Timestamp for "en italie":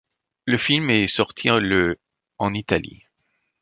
2.39-3.03